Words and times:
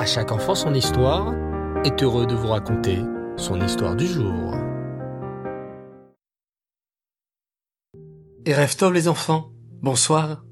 À 0.00 0.06
chaque 0.06 0.32
enfant 0.32 0.54
son 0.54 0.72
histoire 0.72 1.34
est 1.84 2.02
heureux 2.02 2.26
de 2.26 2.34
vous 2.34 2.46
raconter 2.46 3.00
son 3.36 3.60
histoire 3.60 3.94
du 3.94 4.06
jour. 4.06 4.54
Et 8.46 8.54
rêve 8.54 8.74
les 8.94 9.08
enfants, 9.08 9.52
bonsoir. 9.82 10.42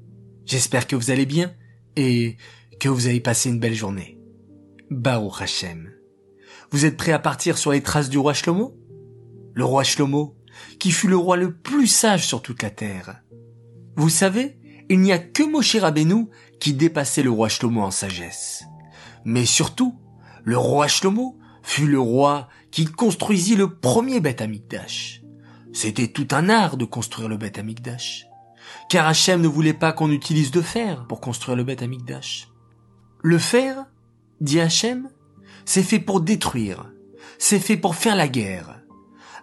J'espère 0.45 0.85
que 0.85 0.95
vous 0.95 1.09
allez 1.09 1.25
bien 1.25 1.51
et 1.95 2.37
que 2.79 2.89
vous 2.89 3.07
avez 3.07 3.21
passé 3.21 3.49
une 3.49 3.59
belle 3.59 3.73
journée. 3.73 4.19
Baruch 4.91 5.41
Hashem. 5.41 5.93
Vous 6.69 6.85
êtes 6.85 6.95
prêts 6.95 7.11
à 7.11 7.17
partir 7.17 7.57
sur 7.57 7.71
les 7.71 7.81
traces 7.81 8.11
du 8.11 8.19
roi 8.19 8.35
Shlomo? 8.35 8.77
Le 9.55 9.65
roi 9.65 9.83
Shlomo, 9.83 10.37
qui 10.77 10.91
fut 10.91 11.07
le 11.07 11.17
roi 11.17 11.37
le 11.37 11.55
plus 11.55 11.87
sage 11.87 12.27
sur 12.27 12.43
toute 12.43 12.61
la 12.61 12.69
terre. 12.69 13.23
Vous 13.95 14.09
savez, 14.09 14.59
il 14.89 14.99
n'y 14.99 15.11
a 15.11 15.17
que 15.17 15.41
Moshe 15.41 15.75
Rabbeinu 15.75 16.27
qui 16.59 16.73
dépassait 16.73 17.23
le 17.23 17.31
roi 17.31 17.49
Shlomo 17.49 17.81
en 17.81 17.89
sagesse. 17.89 18.63
Mais 19.29 19.45
surtout, 19.45 19.93
le 20.43 20.57
roi 20.57 20.87
Shlomo 20.87 21.37
fut 21.61 21.85
le 21.85 21.99
roi 21.99 22.47
qui 22.71 22.85
construisit 22.85 23.55
le 23.55 23.75
premier 23.75 24.21
Beth 24.21 24.41
Amikdash. 24.41 25.21
C'était 25.71 26.07
tout 26.07 26.27
un 26.31 26.49
art 26.49 26.77
de 26.77 26.85
construire 26.85 27.29
le 27.29 27.37
Beth 27.37 27.59
Amikdash. 27.59 28.25
Car 28.89 29.05
Hachem 29.05 29.39
ne 29.39 29.47
voulait 29.47 29.75
pas 29.75 29.91
qu'on 29.91 30.09
utilise 30.09 30.49
de 30.49 30.61
fer 30.61 31.05
pour 31.05 31.21
construire 31.21 31.55
le 31.55 31.63
Beth 31.63 31.83
Amikdash. 31.83 32.47
Le 33.21 33.37
fer, 33.37 33.85
dit 34.41 34.59
Hachem, 34.59 35.09
c'est 35.63 35.83
fait 35.83 35.99
pour 35.99 36.21
détruire. 36.21 36.91
C'est 37.37 37.59
fait 37.59 37.77
pour 37.77 37.93
faire 37.93 38.15
la 38.15 38.27
guerre. 38.27 38.81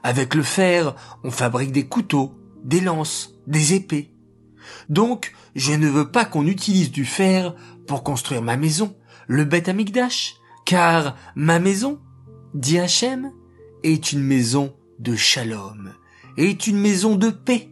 Avec 0.03 0.35
le 0.35 0.43
fer, 0.43 0.97
on 1.23 1.31
fabrique 1.31 1.71
des 1.71 1.87
couteaux, 1.87 2.35
des 2.65 2.81
lances, 2.81 3.37
des 3.47 3.75
épées. 3.75 4.13
Donc, 4.89 5.33
je 5.55 5.73
ne 5.73 5.89
veux 5.89 6.11
pas 6.11 6.25
qu'on 6.25 6.47
utilise 6.47 6.91
du 6.91 7.05
fer 7.05 7.55
pour 7.87 8.03
construire 8.03 8.43
ma 8.43 8.57
maison, 8.57 8.97
le 9.27 9.45
Beth 9.45 9.69
Amikdash, 9.69 10.35
car 10.65 11.17
ma 11.35 11.59
maison, 11.59 12.01
dit 12.55 12.79
Hachem, 12.79 13.33
est 13.83 14.13
une 14.13 14.23
maison 14.23 14.75
de 14.99 15.15
shalom, 15.15 15.93
est 16.37 16.67
une 16.67 16.79
maison 16.79 17.17
de 17.17 17.31
paix. 17.31 17.71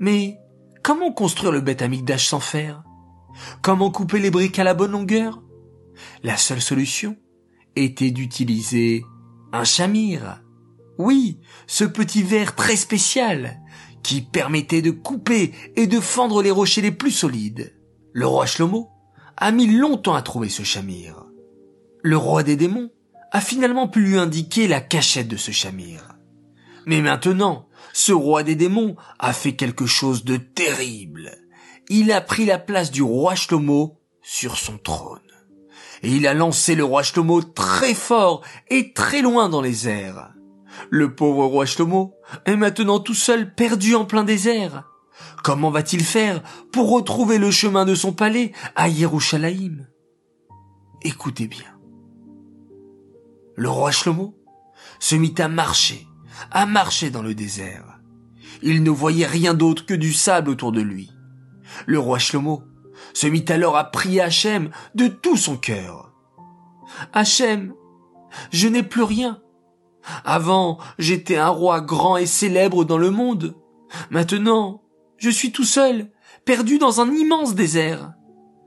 Mais 0.00 0.38
comment 0.82 1.12
construire 1.12 1.52
le 1.52 1.60
Beth 1.60 1.82
Amikdash 1.82 2.28
sans 2.28 2.40
fer? 2.40 2.82
Comment 3.62 3.90
couper 3.90 4.18
les 4.18 4.30
briques 4.30 4.58
à 4.58 4.64
la 4.64 4.74
bonne 4.74 4.92
longueur? 4.92 5.42
La 6.22 6.36
seule 6.36 6.60
solution 6.60 7.16
était 7.76 8.10
d'utiliser 8.10 9.04
un 9.52 9.64
chamir. 9.64 10.42
Oui, 10.98 11.40
ce 11.66 11.84
petit 11.84 12.22
verre 12.22 12.54
très 12.54 12.76
spécial 12.76 13.60
qui 14.02 14.22
permettait 14.22 14.82
de 14.82 14.90
couper 14.90 15.52
et 15.76 15.86
de 15.86 16.00
fendre 16.00 16.42
les 16.42 16.50
rochers 16.50 16.82
les 16.82 16.92
plus 16.92 17.10
solides. 17.10 17.74
Le 18.12 18.26
roi 18.26 18.46
Shlomo 18.46 18.90
a 19.36 19.50
mis 19.52 19.66
longtemps 19.66 20.14
à 20.14 20.22
trouver 20.22 20.48
ce 20.48 20.62
chamir. 20.62 21.24
Le 22.02 22.16
roi 22.16 22.42
des 22.42 22.56
démons 22.56 22.90
a 23.30 23.40
finalement 23.40 23.88
pu 23.88 24.00
lui 24.00 24.18
indiquer 24.18 24.68
la 24.68 24.80
cachette 24.80 25.28
de 25.28 25.36
ce 25.36 25.50
chamir. 25.50 26.16
Mais 26.86 27.02
maintenant, 27.02 27.68
ce 27.92 28.12
roi 28.12 28.42
des 28.42 28.54
démons 28.54 28.96
a 29.18 29.32
fait 29.32 29.54
quelque 29.54 29.86
chose 29.86 30.24
de 30.24 30.36
terrible. 30.36 31.36
Il 31.90 32.12
a 32.12 32.20
pris 32.20 32.46
la 32.46 32.58
place 32.58 32.90
du 32.90 33.02
roi 33.02 33.34
Shlomo 33.34 34.00
sur 34.22 34.56
son 34.56 34.78
trône. 34.78 35.20
Et 36.02 36.10
il 36.10 36.26
a 36.26 36.34
lancé 36.34 36.74
le 36.74 36.84
roi 36.84 37.02
Shlomo 37.02 37.42
très 37.42 37.94
fort 37.94 38.42
et 38.68 38.92
très 38.92 39.20
loin 39.22 39.48
dans 39.48 39.60
les 39.60 39.88
airs. 39.88 40.30
Le 40.90 41.14
pauvre 41.14 41.44
roi 41.44 41.66
Shlomo 41.66 42.14
est 42.44 42.56
maintenant 42.56 43.00
tout 43.00 43.14
seul 43.14 43.54
perdu 43.54 43.94
en 43.94 44.04
plein 44.04 44.24
désert. 44.24 44.84
Comment 45.42 45.70
va-t-il 45.70 46.04
faire 46.04 46.42
pour 46.72 46.90
retrouver 46.90 47.38
le 47.38 47.50
chemin 47.50 47.84
de 47.84 47.94
son 47.94 48.12
palais 48.12 48.52
à 48.76 48.88
Yerushalayim? 48.88 49.86
Écoutez 51.02 51.46
bien. 51.46 51.78
Le 53.56 53.68
roi 53.68 53.90
Shlomo 53.90 54.36
se 55.00 55.16
mit 55.16 55.34
à 55.38 55.48
marcher, 55.48 56.06
à 56.50 56.66
marcher 56.66 57.10
dans 57.10 57.22
le 57.22 57.34
désert. 57.34 57.98
Il 58.62 58.82
ne 58.82 58.90
voyait 58.90 59.26
rien 59.26 59.54
d'autre 59.54 59.86
que 59.86 59.94
du 59.94 60.12
sable 60.12 60.50
autour 60.50 60.72
de 60.72 60.80
lui. 60.80 61.12
Le 61.86 61.98
roi 61.98 62.18
Shlomo 62.18 62.62
se 63.14 63.26
mit 63.26 63.44
alors 63.48 63.76
à 63.76 63.84
prier 63.84 64.20
Hachem 64.20 64.70
de 64.94 65.08
tout 65.08 65.36
son 65.36 65.56
cœur. 65.56 66.12
Hachem, 67.12 67.74
je 68.50 68.68
n'ai 68.68 68.82
plus 68.82 69.02
rien. 69.02 69.40
Avant, 70.24 70.78
j'étais 70.98 71.36
un 71.36 71.48
roi 71.48 71.80
grand 71.80 72.16
et 72.16 72.26
célèbre 72.26 72.84
dans 72.84 72.98
le 72.98 73.10
monde. 73.10 73.56
Maintenant, 74.10 74.82
je 75.16 75.30
suis 75.30 75.52
tout 75.52 75.64
seul, 75.64 76.10
perdu 76.44 76.78
dans 76.78 77.00
un 77.00 77.12
immense 77.12 77.54
désert. 77.54 78.12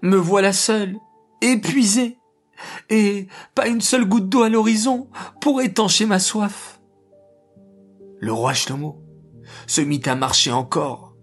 Me 0.02 0.18
voilà 0.18 0.54
seul, 0.54 0.98
épuisé, 1.42 2.18
et 2.90 3.28
pas 3.56 3.68
une 3.68 3.82
seule 3.82 4.06
goutte 4.06 4.30
d'eau 4.30 4.44
à 4.44 4.50
l'horizon 4.50 5.10
pour 5.40 5.62
étancher 5.62 6.06
ma 6.06 6.20
soif. 6.20 6.80
Le 8.20 8.34
roi 8.34 8.54
Shlomo 8.54 9.02
se 9.68 9.82
mit 9.82 10.02
à 10.06 10.16
marcher 10.16 10.52
encore. 10.52 11.16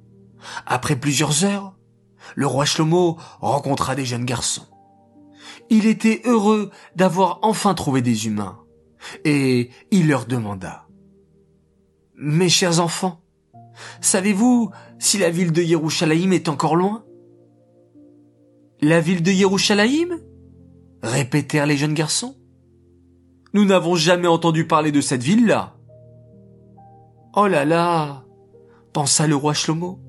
Après 0.67 0.97
plusieurs 0.97 1.45
heures, 1.45 1.77
le 2.35 2.47
roi 2.47 2.65
Shlomo 2.65 3.19
rencontra 3.41 3.95
des 3.95 4.05
jeunes 4.05 4.25
garçons. 4.25 4.67
Il 5.71 5.87
était 5.87 6.23
heureux 6.25 6.71
d'avoir 6.97 7.39
enfin 7.43 7.75
trouvé 7.75 8.03
des 8.03 8.27
humains, 8.27 8.59
et 9.25 9.71
il 9.91 10.09
leur 10.09 10.27
demanda 10.27 10.87
Mes 12.17 12.49
chers 12.49 12.81
enfants, 12.81 13.21
savez-vous 14.01 14.71
si 14.99 15.19
la 15.19 15.31
ville 15.31 15.53
de 15.53 15.63
Yerushalayim 15.63 16.33
est 16.33 16.49
encore 16.49 16.77
loin? 16.77 17.05
La 18.81 19.01
ville 19.01 19.23
de 19.23 19.33
Yerushalayim? 19.33 20.21
répétèrent 21.03 21.67
les 21.67 21.77
jeunes 21.77 21.95
garçons. 21.95 22.37
Nous 23.55 23.65
n'avons 23.65 23.95
jamais 23.95 24.29
entendu 24.29 24.67
parler 24.67 24.93
de 24.93 25.01
cette 25.01 25.23
ville-là. 25.23 25.77
Oh 27.35 27.47
là 27.47 27.65
là, 27.65 28.25
pensa 28.93 29.27
le 29.27 29.37
roi 29.37 29.55
Shlomo. 29.55 30.01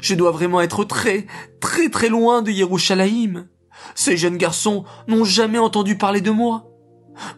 Je 0.00 0.14
dois 0.14 0.30
vraiment 0.30 0.60
être 0.60 0.84
très, 0.84 1.26
très 1.60 1.88
très 1.88 2.08
loin 2.08 2.42
de 2.42 2.50
Yerushalayim. 2.50 3.48
Ces 3.94 4.16
jeunes 4.16 4.36
garçons 4.36 4.84
n'ont 5.08 5.24
jamais 5.24 5.58
entendu 5.58 5.96
parler 5.96 6.20
de 6.20 6.30
moi. 6.30 6.70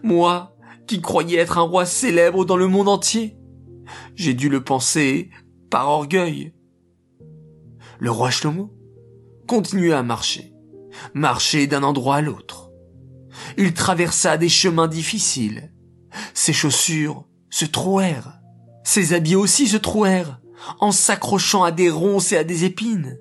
Moi, 0.02 0.56
qui 0.88 1.00
croyais 1.00 1.38
être 1.38 1.58
un 1.58 1.62
roi 1.62 1.86
célèbre 1.86 2.44
dans 2.44 2.56
le 2.56 2.66
monde 2.66 2.88
entier. 2.88 3.36
J'ai 4.16 4.34
dû 4.34 4.48
le 4.48 4.64
penser 4.64 5.30
par 5.70 5.88
orgueil. 5.88 6.54
Le 8.00 8.10
roi 8.10 8.30
Shlomo 8.30 8.74
continua 9.46 9.98
à 9.98 10.02
marcher, 10.02 10.54
marcher 11.14 11.66
d'un 11.66 11.82
endroit 11.82 12.16
à 12.16 12.20
l'autre. 12.20 12.72
Il 13.56 13.74
traversa 13.74 14.36
des 14.36 14.48
chemins 14.48 14.88
difficiles. 14.88 15.72
Ses 16.34 16.52
chaussures 16.52 17.26
se 17.50 17.64
trouèrent. 17.64 18.40
Ses 18.82 19.12
habits 19.12 19.36
aussi 19.36 19.68
se 19.68 19.76
trouèrent, 19.76 20.40
en 20.80 20.90
s'accrochant 20.90 21.62
à 21.62 21.70
des 21.70 21.90
ronces 21.90 22.32
et 22.32 22.36
à 22.36 22.44
des 22.44 22.64
épines. 22.64 23.18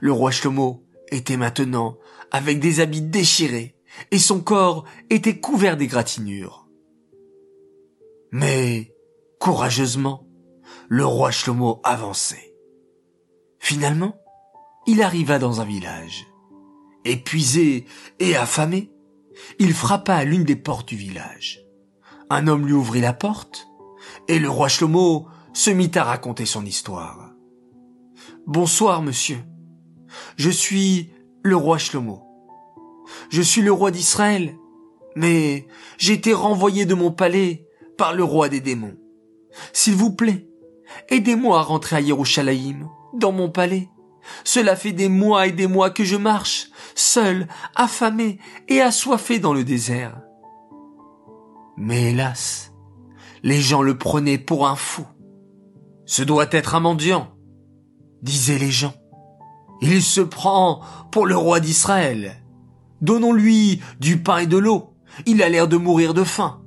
Le 0.00 0.12
roi 0.12 0.30
Shlomo 0.30 0.84
était 1.10 1.36
maintenant 1.36 1.96
avec 2.30 2.60
des 2.60 2.80
habits 2.80 3.02
déchirés, 3.02 3.76
et 4.10 4.18
son 4.18 4.40
corps 4.40 4.84
était 5.10 5.38
couvert 5.38 5.76
d'égratignures. 5.76 6.67
Mais, 8.30 8.94
courageusement, 9.40 10.26
le 10.88 11.04
roi 11.04 11.30
Shlomo 11.30 11.80
avançait. 11.84 12.54
Finalement, 13.58 14.16
il 14.86 15.02
arriva 15.02 15.38
dans 15.38 15.60
un 15.60 15.64
village. 15.64 16.26
Épuisé 17.04 17.86
et 18.18 18.36
affamé, 18.36 18.90
il 19.58 19.72
frappa 19.72 20.14
à 20.14 20.24
l'une 20.24 20.44
des 20.44 20.56
portes 20.56 20.88
du 20.88 20.96
village. 20.96 21.60
Un 22.30 22.48
homme 22.48 22.66
lui 22.66 22.74
ouvrit 22.74 23.00
la 23.00 23.12
porte, 23.12 23.68
et 24.28 24.38
le 24.38 24.50
roi 24.50 24.68
Shlomo 24.68 25.26
se 25.52 25.70
mit 25.70 25.90
à 25.94 26.04
raconter 26.04 26.44
son 26.44 26.64
histoire. 26.64 27.32
Bonsoir, 28.46 29.02
monsieur. 29.02 29.38
Je 30.36 30.50
suis 30.50 31.10
le 31.42 31.56
roi 31.56 31.78
Shlomo. 31.78 32.22
Je 33.30 33.42
suis 33.42 33.62
le 33.62 33.72
roi 33.72 33.90
d'Israël, 33.90 34.56
mais 35.16 35.66
j'ai 35.96 36.12
été 36.14 36.34
renvoyé 36.34 36.84
de 36.84 36.94
mon 36.94 37.10
palais 37.10 37.67
par 37.98 38.14
le 38.14 38.24
roi 38.24 38.48
des 38.48 38.60
démons. 38.60 38.96
S'il 39.74 39.94
vous 39.94 40.12
plaît, 40.12 40.48
aidez-moi 41.10 41.58
à 41.58 41.62
rentrer 41.62 41.96
à 41.96 42.00
Yerushalayim, 42.00 42.88
dans 43.12 43.32
mon 43.32 43.50
palais. 43.50 43.90
Cela 44.44 44.76
fait 44.76 44.92
des 44.92 45.08
mois 45.08 45.46
et 45.46 45.52
des 45.52 45.66
mois 45.66 45.90
que 45.90 46.04
je 46.04 46.16
marche, 46.16 46.68
seul, 46.94 47.48
affamé 47.74 48.38
et 48.68 48.80
assoiffé 48.80 49.38
dans 49.38 49.52
le 49.52 49.64
désert. 49.64 50.20
Mais 51.76 52.10
hélas, 52.10 52.72
les 53.42 53.60
gens 53.60 53.82
le 53.82 53.98
prenaient 53.98 54.38
pour 54.38 54.66
un 54.66 54.76
fou. 54.76 55.06
Ce 56.06 56.22
doit 56.22 56.48
être 56.50 56.74
un 56.74 56.80
mendiant, 56.80 57.28
disaient 58.22 58.58
les 58.58 58.70
gens. 58.70 58.94
Il 59.80 60.02
se 60.02 60.20
prend 60.20 60.80
pour 61.10 61.26
le 61.26 61.36
roi 61.36 61.60
d'Israël. 61.60 62.42
Donnons-lui 63.00 63.80
du 64.00 64.20
pain 64.22 64.38
et 64.38 64.46
de 64.46 64.56
l'eau. 64.56 64.94
Il 65.26 65.42
a 65.42 65.48
l'air 65.48 65.68
de 65.68 65.76
mourir 65.76 66.14
de 66.14 66.24
faim. 66.24 66.62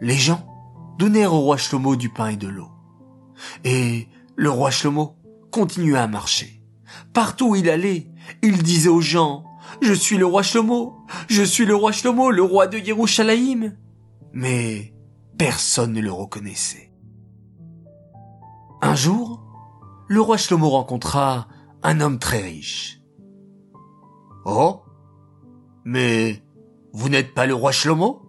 Les 0.00 0.14
gens 0.14 0.46
donnèrent 0.98 1.34
au 1.34 1.40
roi 1.40 1.56
Shlomo 1.56 1.96
du 1.96 2.08
pain 2.08 2.28
et 2.28 2.36
de 2.36 2.48
l'eau. 2.48 2.70
Et 3.64 4.08
le 4.36 4.50
roi 4.50 4.70
Shlomo 4.70 5.16
continua 5.50 6.02
à 6.02 6.06
marcher. 6.06 6.62
Partout 7.12 7.50
où 7.50 7.56
il 7.56 7.68
allait, 7.68 8.10
il 8.42 8.62
disait 8.62 8.88
aux 8.88 9.00
gens, 9.00 9.44
je 9.80 9.92
suis 9.92 10.16
le 10.16 10.26
roi 10.26 10.42
Shlomo, 10.42 10.96
je 11.28 11.42
suis 11.42 11.66
le 11.66 11.74
roi 11.74 11.92
Shlomo, 11.92 12.30
le 12.30 12.42
roi 12.42 12.66
de 12.66 12.78
Yerushalayim. 12.78 13.74
Mais 14.32 14.94
personne 15.36 15.92
ne 15.92 16.00
le 16.00 16.12
reconnaissait. 16.12 16.92
Un 18.80 18.94
jour, 18.94 19.42
le 20.08 20.20
roi 20.20 20.36
Shlomo 20.36 20.68
rencontra 20.68 21.48
un 21.82 22.00
homme 22.00 22.18
très 22.18 22.40
riche. 22.40 23.00
Oh, 24.44 24.82
mais 25.84 26.42
vous 26.92 27.08
n'êtes 27.08 27.34
pas 27.34 27.46
le 27.46 27.54
roi 27.54 27.72
Shlomo? 27.72 28.22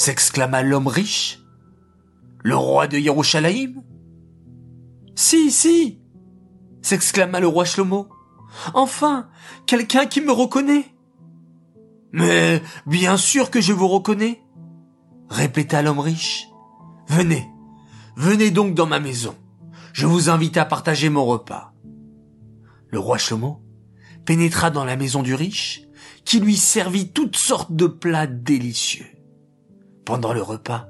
S'exclama 0.00 0.62
l'homme 0.62 0.86
riche. 0.86 1.40
Le 2.42 2.56
roi 2.56 2.86
de 2.86 2.96
Yerushalayim 2.96 3.82
Si, 5.14 5.50
si 5.50 6.00
s'exclama 6.80 7.38
le 7.38 7.46
roi 7.46 7.66
Shlomo. 7.66 8.08
Enfin, 8.72 9.28
quelqu'un 9.66 10.06
qui 10.06 10.22
me 10.22 10.32
reconnaît. 10.32 10.86
Mais 12.12 12.62
bien 12.86 13.18
sûr 13.18 13.50
que 13.50 13.60
je 13.60 13.74
vous 13.74 13.88
reconnais, 13.88 14.42
répéta 15.28 15.82
l'homme 15.82 16.00
riche. 16.00 16.48
Venez, 17.06 17.46
venez 18.16 18.50
donc 18.50 18.74
dans 18.74 18.86
ma 18.86 19.00
maison. 19.00 19.34
Je 19.92 20.06
vous 20.06 20.30
invite 20.30 20.56
à 20.56 20.64
partager 20.64 21.10
mon 21.10 21.26
repas. 21.26 21.74
Le 22.88 22.98
roi 22.98 23.18
Shlomo 23.18 23.62
pénétra 24.24 24.70
dans 24.70 24.86
la 24.86 24.96
maison 24.96 25.22
du 25.22 25.34
riche, 25.34 25.82
qui 26.24 26.40
lui 26.40 26.56
servit 26.56 27.12
toutes 27.12 27.36
sortes 27.36 27.72
de 27.72 27.86
plats 27.86 28.26
délicieux. 28.26 29.19
Pendant 30.10 30.32
le 30.32 30.42
repas, 30.42 30.88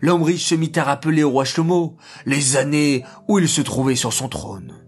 l'homme 0.00 0.22
riche 0.22 0.46
se 0.46 0.54
mit 0.54 0.72
à 0.76 0.84
rappeler 0.84 1.22
au 1.22 1.28
roi 1.28 1.44
Shlomo 1.44 1.98
les 2.24 2.56
années 2.56 3.04
où 3.28 3.38
il 3.38 3.46
se 3.46 3.60
trouvait 3.60 3.94
sur 3.94 4.14
son 4.14 4.26
trône. 4.26 4.86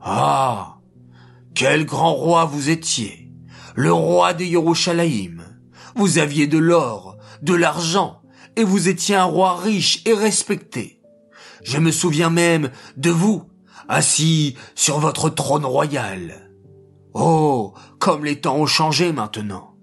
Ah, 0.00 0.76
quel 1.56 1.86
grand 1.86 2.12
roi 2.14 2.44
vous 2.44 2.70
étiez, 2.70 3.32
le 3.74 3.92
roi 3.92 4.32
de 4.32 4.44
Yerushalayim. 4.44 5.42
Vous 5.96 6.18
aviez 6.18 6.46
de 6.46 6.56
l'or, 6.56 7.16
de 7.42 7.52
l'argent, 7.52 8.22
et 8.54 8.62
vous 8.62 8.88
étiez 8.88 9.16
un 9.16 9.24
roi 9.24 9.56
riche 9.56 10.00
et 10.06 10.14
respecté. 10.14 11.02
Je 11.64 11.78
me 11.78 11.90
souviens 11.90 12.30
même 12.30 12.70
de 12.96 13.10
vous, 13.10 13.42
assis 13.88 14.54
sur 14.76 15.00
votre 15.00 15.30
trône 15.30 15.64
royal. 15.64 16.48
Oh, 17.12 17.74
comme 17.98 18.24
les 18.24 18.40
temps 18.40 18.54
ont 18.56 18.66
changé 18.66 19.12
maintenant. 19.12 19.74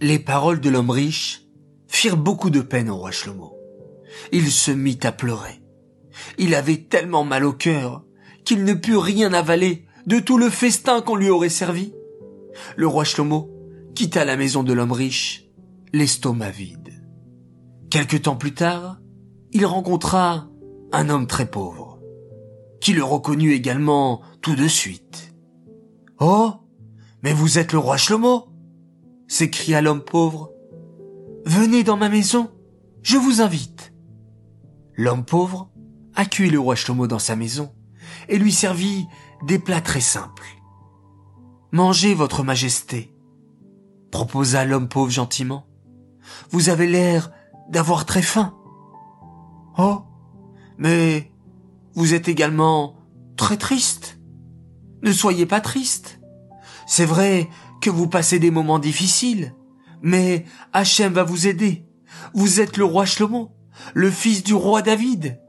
Les 0.00 0.18
paroles 0.18 0.60
de 0.60 0.70
l'homme 0.70 0.88
riche 0.88 1.43
firent 1.94 2.16
beaucoup 2.16 2.50
de 2.50 2.60
peine 2.60 2.90
au 2.90 2.96
roi 2.96 3.12
Shlomo. 3.12 3.56
Il 4.32 4.50
se 4.50 4.72
mit 4.72 4.98
à 5.04 5.12
pleurer. 5.12 5.62
Il 6.38 6.56
avait 6.56 6.88
tellement 6.88 7.22
mal 7.22 7.44
au 7.44 7.52
cœur 7.52 8.04
qu'il 8.44 8.64
ne 8.64 8.74
put 8.74 8.96
rien 8.96 9.32
avaler 9.32 9.86
de 10.06 10.18
tout 10.18 10.36
le 10.36 10.50
festin 10.50 11.00
qu'on 11.02 11.14
lui 11.14 11.30
aurait 11.30 11.48
servi. 11.48 11.94
Le 12.76 12.88
roi 12.88 13.04
Shlomo 13.04 13.48
quitta 13.94 14.24
la 14.24 14.36
maison 14.36 14.64
de 14.64 14.72
l'homme 14.72 14.92
riche, 14.92 15.48
l'estomac 15.92 16.50
vide. 16.50 16.92
Quelque 17.90 18.16
temps 18.16 18.36
plus 18.36 18.54
tard, 18.54 18.98
il 19.52 19.64
rencontra 19.64 20.48
un 20.92 21.08
homme 21.08 21.28
très 21.28 21.46
pauvre, 21.46 22.00
qui 22.80 22.92
le 22.92 23.04
reconnut 23.04 23.52
également 23.52 24.20
tout 24.42 24.56
de 24.56 24.66
suite. 24.66 25.32
Oh, 26.18 26.54
mais 27.22 27.32
vous 27.32 27.58
êtes 27.58 27.72
le 27.72 27.78
roi 27.78 27.96
Shlomo 27.96 28.48
s'écria 29.28 29.80
l'homme 29.80 30.04
pauvre. 30.04 30.53
Venez 31.44 31.84
dans 31.84 31.96
ma 31.98 32.08
maison, 32.08 32.50
je 33.02 33.18
vous 33.18 33.42
invite. 33.42 33.92
L'homme 34.94 35.24
pauvre 35.24 35.70
accueillit 36.14 36.50
le 36.50 36.58
roi 36.58 36.74
Shlomo 36.74 37.06
dans 37.06 37.18
sa 37.18 37.36
maison 37.36 37.74
et 38.28 38.38
lui 38.38 38.52
servit 38.52 39.06
des 39.42 39.58
plats 39.58 39.82
très 39.82 40.00
simples. 40.00 40.46
Mangez, 41.70 42.14
votre 42.14 42.44
majesté, 42.44 43.14
proposa 44.10 44.64
l'homme 44.64 44.88
pauvre 44.88 45.10
gentiment. 45.10 45.66
Vous 46.50 46.70
avez 46.70 46.86
l'air 46.86 47.30
d'avoir 47.68 48.06
très 48.06 48.22
faim. 48.22 48.56
Oh, 49.76 50.02
mais 50.78 51.30
vous 51.94 52.14
êtes 52.14 52.28
également 52.28 52.96
très 53.36 53.56
triste. 53.56 54.18
Ne 55.02 55.12
soyez 55.12 55.44
pas 55.44 55.60
triste. 55.60 56.20
C'est 56.86 57.04
vrai 57.04 57.50
que 57.82 57.90
vous 57.90 58.08
passez 58.08 58.38
des 58.38 58.50
moments 58.50 58.78
difficiles, 58.78 59.54
mais 60.04 60.44
Hachem 60.74 61.14
va 61.14 61.24
vous 61.24 61.48
aider. 61.48 61.88
Vous 62.34 62.60
êtes 62.60 62.76
le 62.76 62.84
roi 62.84 63.06
Shlomo, 63.06 63.56
le 63.94 64.10
fils 64.10 64.44
du 64.44 64.54
roi 64.54 64.82
David. 64.82 65.40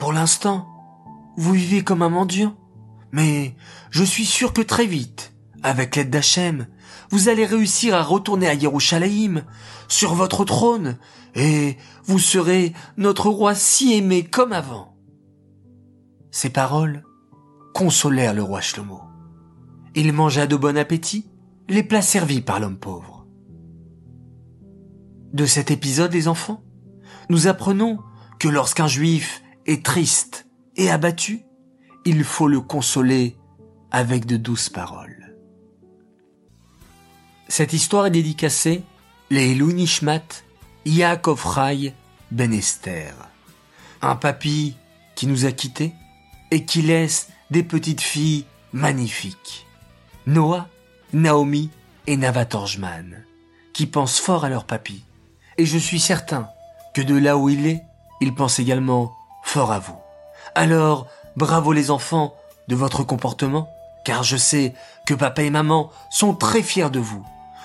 Pour 0.00 0.12
l'instant, 0.12 0.66
vous 1.36 1.52
vivez 1.52 1.84
comme 1.84 2.02
un 2.02 2.10
mendiant. 2.10 2.56
Mais 3.12 3.54
je 3.90 4.02
suis 4.02 4.26
sûr 4.26 4.52
que 4.52 4.62
très 4.62 4.86
vite, 4.86 5.32
avec 5.62 5.94
l'aide 5.94 6.10
d'Hachem, 6.10 6.66
vous 7.10 7.28
allez 7.28 7.46
réussir 7.46 7.94
à 7.94 8.02
retourner 8.02 8.48
à 8.48 8.54
Yerushalayim, 8.54 9.44
sur 9.86 10.14
votre 10.14 10.44
trône, 10.44 10.98
et 11.36 11.76
vous 12.04 12.18
serez 12.18 12.72
notre 12.96 13.28
roi 13.28 13.54
si 13.54 13.94
aimé 13.94 14.24
comme 14.24 14.52
avant. 14.52 14.96
Ces 16.32 16.50
paroles 16.50 17.04
consolèrent 17.74 18.34
le 18.34 18.42
roi 18.42 18.60
Shlomo. 18.60 19.02
Il 19.94 20.12
mangea 20.12 20.48
de 20.48 20.56
bon 20.56 20.76
appétit 20.76 21.30
les 21.68 21.84
plats 21.84 22.02
servis 22.02 22.40
par 22.40 22.58
l'homme 22.58 22.78
pauvre. 22.78 23.13
De 25.34 25.46
cet 25.46 25.72
épisode, 25.72 26.12
les 26.12 26.28
enfants, 26.28 26.62
nous 27.28 27.48
apprenons 27.48 27.98
que 28.38 28.46
lorsqu'un 28.46 28.86
juif 28.86 29.42
est 29.66 29.84
triste 29.84 30.46
et 30.76 30.92
abattu, 30.92 31.42
il 32.04 32.22
faut 32.22 32.46
le 32.46 32.60
consoler 32.60 33.36
avec 33.90 34.26
de 34.26 34.36
douces 34.36 34.68
paroles. 34.68 35.34
Cette 37.48 37.72
histoire 37.72 38.06
est 38.06 38.12
dédicacée 38.12 38.84
les 39.28 39.56
Nishmat 39.56 40.22
Yaakov 40.84 41.44
Rai 41.44 41.94
Ben 42.30 42.52
Esther, 42.52 43.16
un 44.02 44.14
papy 44.14 44.76
qui 45.16 45.26
nous 45.26 45.46
a 45.46 45.50
quittés 45.50 45.94
et 46.52 46.64
qui 46.64 46.80
laisse 46.80 47.28
des 47.50 47.64
petites 47.64 48.02
filles 48.02 48.44
magnifiques. 48.72 49.66
Noah, 50.28 50.68
Naomi 51.12 51.70
et 52.06 52.16
Navatorjman, 52.16 53.24
qui 53.72 53.86
pensent 53.86 54.20
fort 54.20 54.44
à 54.44 54.48
leur 54.48 54.64
papy. 54.64 55.02
Et 55.56 55.66
je 55.66 55.78
suis 55.78 56.00
certain 56.00 56.48
que 56.94 57.02
de 57.02 57.16
là 57.16 57.36
où 57.36 57.48
il 57.48 57.66
est, 57.66 57.84
il 58.20 58.34
pense 58.34 58.58
également 58.58 59.12
fort 59.42 59.72
à 59.72 59.78
vous. 59.78 59.96
Alors, 60.54 61.06
bravo 61.36 61.72
les 61.72 61.90
enfants 61.90 62.34
de 62.68 62.74
votre 62.74 63.04
comportement, 63.04 63.68
car 64.04 64.22
je 64.22 64.36
sais 64.36 64.74
que 65.06 65.14
papa 65.14 65.42
et 65.42 65.50
maman 65.50 65.90
sont 66.10 66.34
très 66.34 66.62
fiers 66.62 66.90
de 66.90 67.00
vous, 67.00 67.24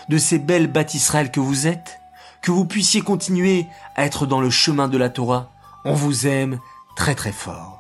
de 0.10 0.18
ces 0.18 0.40
belles 0.40 0.68
bâtisserelles 0.68 1.32
que 1.32 1.40
vous 1.40 1.68
êtes, 1.68 2.00
que 2.42 2.52
vous 2.52 2.66
puissiez 2.66 3.02
continuer 3.02 3.68
à 3.96 4.06
être 4.06 4.26
dans 4.26 4.42
le 4.42 4.50
chemin 4.50 4.88
de 4.88 4.98
la 4.98 5.10
Torah. 5.10 5.50
On 5.86 5.94
vous 5.94 6.28
aime 6.28 6.60
très 6.96 7.16
très 7.16 7.32
fort. 7.32 7.80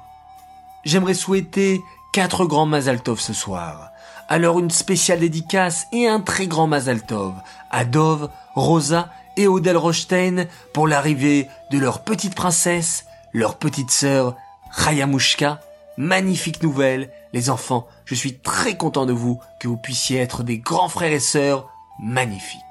J'aimerais 0.86 1.14
souhaiter 1.14 1.82
quatre 2.14 2.46
grands 2.46 2.66
Mazaltov 2.66 3.20
ce 3.20 3.34
soir. 3.34 3.92
Alors 4.28 4.60
une 4.60 4.70
spéciale 4.70 5.20
dédicace 5.20 5.88
et 5.92 6.08
un 6.08 6.22
très 6.22 6.48
grand 6.48 6.68
Mazaltov 6.68 7.34
à 7.72 7.84
Dov, 7.84 8.30
Rosa 8.54 9.10
et 9.38 9.48
Odel 9.48 9.78
Rostein 9.78 10.46
pour 10.74 10.88
l'arrivée 10.88 11.48
de 11.72 11.78
leur 11.78 12.04
petite 12.04 12.36
princesse, 12.36 13.06
leur 13.34 13.58
petite 13.58 13.92
sœur 13.92 14.36
Rayamushka, 14.72 15.60
magnifique 15.98 16.64
nouvelle. 16.64 17.10
Les 17.34 17.50
enfants, 17.50 17.88
je 18.06 18.16
suis 18.16 18.40
très 18.40 18.78
content 18.78 19.06
de 19.06 19.14
vous, 19.14 19.40
que 19.60 19.68
vous 19.68 19.78
puissiez 19.78 20.20
être 20.20 20.44
des 20.44 20.58
grands 20.58 20.90
frères 20.90 21.12
et 21.12 21.20
sœurs 21.20 21.70
magnifiques. 22.02 22.64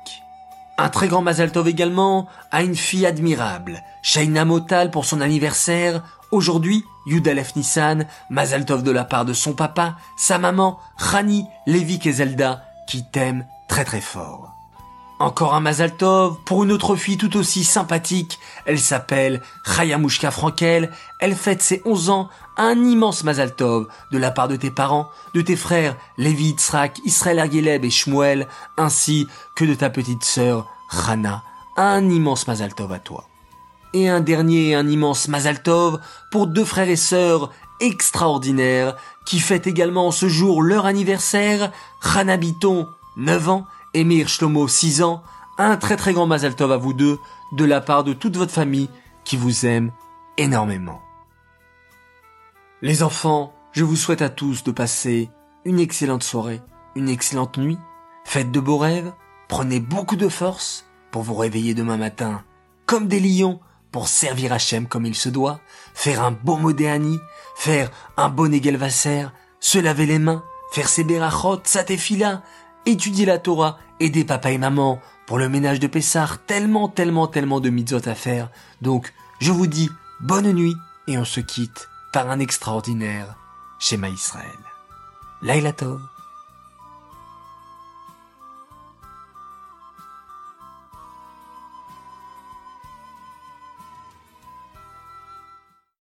Un 0.78 0.88
très 0.90 1.08
grand 1.08 1.22
Mazaltov 1.22 1.66
également 1.66 2.28
à 2.52 2.62
une 2.62 2.76
fille 2.76 3.06
admirable, 3.06 3.82
Shaina 4.02 4.44
Motal 4.44 4.90
pour 4.90 5.04
son 5.04 5.20
anniversaire. 5.20 6.04
Aujourd'hui, 6.30 6.84
Yudalef 7.06 7.56
Nissan, 7.56 8.06
Mazaltov 8.30 8.82
de 8.82 8.92
la 8.92 9.04
part 9.04 9.24
de 9.24 9.32
son 9.32 9.54
papa, 9.54 9.96
sa 10.16 10.38
maman, 10.38 10.78
Rani, 10.96 11.46
et 11.66 12.12
Zelda, 12.12 12.62
qui 12.86 13.04
t'aiment 13.10 13.46
très 13.68 13.84
très 13.84 14.00
fort. 14.00 14.57
Encore 15.20 15.54
un 15.54 15.60
Mazaltov 15.60 16.36
pour 16.44 16.62
une 16.62 16.70
autre 16.70 16.94
fille 16.94 17.16
tout 17.16 17.36
aussi 17.36 17.64
sympathique. 17.64 18.38
Elle 18.66 18.78
s'appelle 18.78 19.42
Chayamushka 19.64 20.30
Frankel. 20.30 20.92
Elle 21.18 21.34
fête 21.34 21.60
ses 21.60 21.82
11 21.84 22.10
ans. 22.10 22.28
Un 22.56 22.76
immense 22.84 23.24
Mazaltov 23.24 23.88
de 24.12 24.18
la 24.18 24.30
part 24.30 24.46
de 24.46 24.54
tes 24.54 24.70
parents, 24.70 25.10
de 25.34 25.40
tes 25.40 25.56
frères 25.56 25.96
Lévi 26.18 26.50
Yitzhak, 26.50 27.00
Israël 27.04 27.40
Argeleb 27.40 27.84
et 27.84 27.90
Shmuel, 27.90 28.46
ainsi 28.76 29.26
que 29.56 29.64
de 29.64 29.74
ta 29.74 29.90
petite 29.90 30.22
sœur 30.22 30.68
Rana. 30.88 31.42
Un 31.76 32.08
immense 32.10 32.46
Mazaltov 32.46 32.92
à 32.92 33.00
toi. 33.00 33.28
Et 33.94 34.08
un 34.08 34.20
dernier, 34.20 34.76
un 34.76 34.86
immense 34.86 35.26
Mazaltov 35.26 35.98
pour 36.30 36.46
deux 36.46 36.64
frères 36.64 36.88
et 36.88 36.96
sœurs 36.96 37.50
extraordinaires 37.80 38.96
qui 39.24 39.40
fêtent 39.40 39.66
également 39.66 40.12
ce 40.12 40.28
jour 40.28 40.62
leur 40.62 40.86
anniversaire. 40.86 41.72
Rana 42.00 42.36
Biton, 42.36 42.88
9 43.16 43.48
ans, 43.48 43.66
Emir 43.94 44.28
Shlomo, 44.28 44.68
6 44.68 45.02
ans, 45.02 45.22
un 45.58 45.76
très 45.76 45.96
très 45.96 46.12
grand 46.12 46.26
Mazal 46.26 46.54
Tov 46.54 46.72
à 46.72 46.76
vous 46.76 46.92
deux, 46.92 47.18
de 47.52 47.64
la 47.64 47.80
part 47.80 48.04
de 48.04 48.12
toute 48.12 48.36
votre 48.36 48.52
famille 48.52 48.88
qui 49.24 49.36
vous 49.36 49.66
aime 49.66 49.92
énormément. 50.36 51.00
Les 52.82 53.02
enfants, 53.02 53.52
je 53.72 53.84
vous 53.84 53.96
souhaite 53.96 54.22
à 54.22 54.28
tous 54.28 54.62
de 54.62 54.70
passer 54.70 55.30
une 55.64 55.80
excellente 55.80 56.22
soirée, 56.22 56.62
une 56.94 57.08
excellente 57.08 57.58
nuit, 57.58 57.78
faites 58.24 58.52
de 58.52 58.60
beaux 58.60 58.78
rêves, 58.78 59.12
prenez 59.48 59.80
beaucoup 59.80 60.16
de 60.16 60.28
force 60.28 60.86
pour 61.10 61.22
vous 61.22 61.34
réveiller 61.34 61.74
demain 61.74 61.96
matin 61.96 62.42
comme 62.86 63.06
des 63.06 63.20
lions 63.20 63.60
pour 63.92 64.08
servir 64.08 64.52
Hachem 64.52 64.86
comme 64.86 65.06
il 65.06 65.14
se 65.14 65.28
doit, 65.28 65.60
faire 65.94 66.22
un 66.22 66.30
beau 66.30 66.56
modéani, 66.56 67.18
faire 67.54 67.90
un 68.16 68.28
bon 68.28 68.52
Egelvasser, 68.52 69.26
se 69.60 69.78
laver 69.78 70.06
les 70.06 70.18
mains, 70.18 70.42
faire 70.72 70.88
ses 70.88 71.04
berachot, 71.04 71.60
étudier 72.88 73.26
la 73.26 73.38
Torah, 73.38 73.78
aider 74.00 74.24
papa 74.24 74.50
et 74.50 74.58
maman 74.58 75.00
pour 75.26 75.38
le 75.38 75.48
ménage 75.48 75.78
de 75.78 75.86
Pessar, 75.86 76.38
tellement, 76.44 76.88
tellement, 76.88 77.26
tellement 77.26 77.60
de 77.60 77.68
mitzvot 77.68 78.08
à 78.08 78.14
faire. 78.14 78.50
Donc, 78.80 79.12
je 79.40 79.52
vous 79.52 79.66
dis 79.66 79.90
bonne 80.20 80.52
nuit 80.52 80.76
et 81.06 81.18
on 81.18 81.24
se 81.24 81.40
quitte 81.40 81.88
par 82.12 82.30
un 82.30 82.40
extraordinaire 82.40 83.36
schéma 83.78 84.08
Israël. 84.08 84.58
Laila 85.42 85.72
Tov. 85.72 86.00